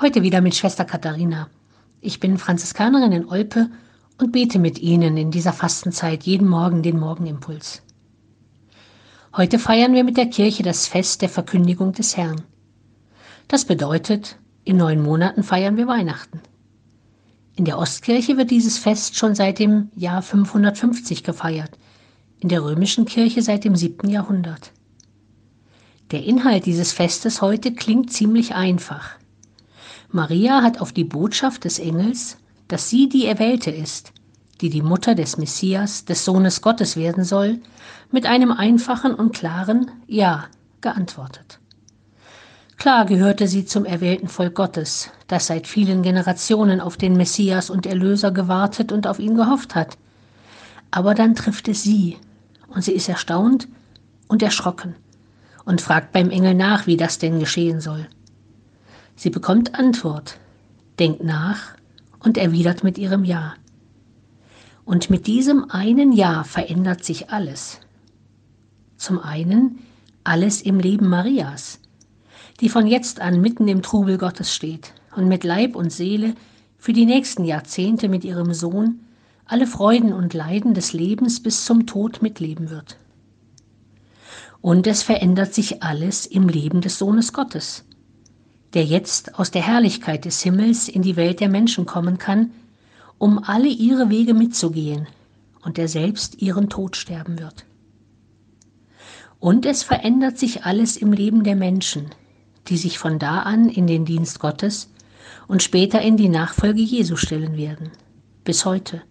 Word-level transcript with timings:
Heute 0.00 0.22
wieder 0.22 0.40
mit 0.40 0.54
Schwester 0.54 0.84
Katharina. 0.84 1.50
Ich 2.00 2.20
bin 2.20 2.38
Franziskanerin 2.38 3.10
in 3.10 3.28
Olpe 3.28 3.68
und 4.18 4.30
bete 4.30 4.60
mit 4.60 4.78
Ihnen 4.78 5.16
in 5.16 5.32
dieser 5.32 5.52
Fastenzeit 5.52 6.22
jeden 6.22 6.46
Morgen 6.46 6.84
den 6.84 7.00
Morgenimpuls. 7.00 7.82
Heute 9.36 9.58
feiern 9.58 9.94
wir 9.94 10.04
mit 10.04 10.16
der 10.16 10.26
Kirche 10.26 10.62
das 10.62 10.86
Fest 10.86 11.20
der 11.20 11.28
Verkündigung 11.28 11.94
des 11.94 12.16
Herrn. 12.16 12.42
Das 13.48 13.64
bedeutet, 13.64 14.38
in 14.62 14.76
neun 14.76 15.02
Monaten 15.02 15.42
feiern 15.42 15.76
wir 15.76 15.88
Weihnachten. 15.88 16.42
In 17.56 17.64
der 17.64 17.76
Ostkirche 17.76 18.36
wird 18.36 18.52
dieses 18.52 18.78
Fest 18.78 19.16
schon 19.16 19.34
seit 19.34 19.58
dem 19.58 19.90
Jahr 19.96 20.22
550 20.22 21.24
gefeiert, 21.24 21.76
in 22.38 22.48
der 22.48 22.62
römischen 22.62 23.04
Kirche 23.04 23.42
seit 23.42 23.64
dem 23.64 23.74
siebten 23.74 24.08
Jahrhundert. 24.08 24.70
Der 26.12 26.22
Inhalt 26.22 26.66
dieses 26.66 26.92
Festes 26.92 27.42
heute 27.42 27.74
klingt 27.74 28.12
ziemlich 28.12 28.54
einfach. 28.54 29.18
Maria 30.10 30.62
hat 30.62 30.80
auf 30.80 30.92
die 30.92 31.04
Botschaft 31.04 31.64
des 31.64 31.78
Engels, 31.78 32.38
dass 32.66 32.88
sie 32.88 33.10
die 33.10 33.26
Erwählte 33.26 33.70
ist, 33.70 34.12
die 34.62 34.70
die 34.70 34.80
Mutter 34.80 35.14
des 35.14 35.36
Messias, 35.36 36.06
des 36.06 36.24
Sohnes 36.24 36.62
Gottes 36.62 36.96
werden 36.96 37.24
soll, 37.24 37.58
mit 38.10 38.24
einem 38.24 38.50
einfachen 38.50 39.14
und 39.14 39.34
klaren 39.34 39.90
Ja 40.06 40.46
geantwortet. 40.80 41.60
Klar 42.78 43.04
gehörte 43.04 43.48
sie 43.48 43.66
zum 43.66 43.84
erwählten 43.84 44.28
Volk 44.28 44.54
Gottes, 44.54 45.10
das 45.26 45.48
seit 45.48 45.66
vielen 45.66 46.02
Generationen 46.02 46.80
auf 46.80 46.96
den 46.96 47.16
Messias 47.16 47.68
und 47.68 47.84
Erlöser 47.84 48.30
gewartet 48.30 48.92
und 48.92 49.06
auf 49.06 49.18
ihn 49.18 49.34
gehofft 49.34 49.74
hat. 49.74 49.98
Aber 50.90 51.14
dann 51.14 51.34
trifft 51.34 51.68
es 51.68 51.82
sie, 51.82 52.16
und 52.68 52.82
sie 52.82 52.92
ist 52.92 53.08
erstaunt 53.08 53.68
und 54.26 54.42
erschrocken 54.42 54.94
und 55.66 55.82
fragt 55.82 56.12
beim 56.12 56.30
Engel 56.30 56.54
nach, 56.54 56.86
wie 56.86 56.96
das 56.96 57.18
denn 57.18 57.40
geschehen 57.40 57.80
soll. 57.80 58.08
Sie 59.18 59.30
bekommt 59.30 59.74
Antwort, 59.74 60.38
denkt 61.00 61.24
nach 61.24 61.74
und 62.20 62.38
erwidert 62.38 62.84
mit 62.84 62.98
ihrem 62.98 63.24
Ja. 63.24 63.54
Und 64.84 65.10
mit 65.10 65.26
diesem 65.26 65.72
einen 65.72 66.12
Ja 66.12 66.44
verändert 66.44 67.02
sich 67.02 67.28
alles. 67.28 67.80
Zum 68.96 69.18
einen 69.18 69.80
alles 70.22 70.62
im 70.62 70.78
Leben 70.78 71.08
Marias, 71.08 71.80
die 72.60 72.68
von 72.68 72.86
jetzt 72.86 73.20
an 73.20 73.40
mitten 73.40 73.66
im 73.66 73.82
Trubel 73.82 74.18
Gottes 74.18 74.54
steht 74.54 74.92
und 75.16 75.26
mit 75.26 75.42
Leib 75.42 75.74
und 75.74 75.92
Seele 75.92 76.36
für 76.78 76.92
die 76.92 77.04
nächsten 77.04 77.44
Jahrzehnte 77.44 78.08
mit 78.08 78.22
ihrem 78.22 78.54
Sohn 78.54 79.00
alle 79.46 79.66
Freuden 79.66 80.12
und 80.12 80.32
Leiden 80.32 80.74
des 80.74 80.92
Lebens 80.92 81.42
bis 81.42 81.64
zum 81.64 81.86
Tod 81.86 82.22
mitleben 82.22 82.70
wird. 82.70 82.98
Und 84.60 84.86
es 84.86 85.02
verändert 85.02 85.54
sich 85.54 85.82
alles 85.82 86.24
im 86.24 86.48
Leben 86.48 86.82
des 86.82 86.98
Sohnes 86.98 87.32
Gottes, 87.32 87.84
der 88.74 88.84
jetzt 88.84 89.38
aus 89.38 89.50
der 89.50 89.62
Herrlichkeit 89.62 90.24
des 90.24 90.42
Himmels 90.42 90.88
in 90.88 91.02
die 91.02 91.16
Welt 91.16 91.40
der 91.40 91.48
Menschen 91.48 91.86
kommen 91.86 92.18
kann, 92.18 92.50
um 93.18 93.42
alle 93.42 93.68
ihre 93.68 94.10
Wege 94.10 94.34
mitzugehen, 94.34 95.06
und 95.62 95.76
der 95.76 95.88
selbst 95.88 96.40
ihren 96.40 96.68
Tod 96.68 96.96
sterben 96.96 97.38
wird. 97.38 97.66
Und 99.40 99.66
es 99.66 99.82
verändert 99.82 100.38
sich 100.38 100.64
alles 100.64 100.96
im 100.96 101.12
Leben 101.12 101.44
der 101.44 101.56
Menschen, 101.56 102.06
die 102.68 102.76
sich 102.76 102.98
von 102.98 103.18
da 103.18 103.40
an 103.40 103.68
in 103.68 103.86
den 103.86 104.04
Dienst 104.04 104.40
Gottes 104.40 104.90
und 105.46 105.62
später 105.62 106.00
in 106.00 106.16
die 106.16 106.28
Nachfolge 106.28 106.80
Jesu 106.80 107.16
stellen 107.16 107.56
werden, 107.56 107.90
bis 108.44 108.64
heute 108.64 109.02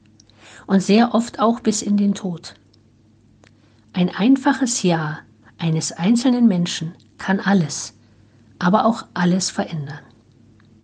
und 0.67 0.81
sehr 0.81 1.15
oft 1.15 1.39
auch 1.39 1.59
bis 1.61 1.81
in 1.81 1.97
den 1.97 2.13
Tod. 2.13 2.55
Ein 3.93 4.09
einfaches 4.09 4.83
Ja 4.83 5.19
eines 5.57 5.91
einzelnen 5.91 6.47
Menschen 6.47 6.93
kann 7.17 7.39
alles, 7.39 7.96
aber 8.59 8.85
auch 8.85 9.05
alles 9.13 9.49
verändern. 9.49 9.99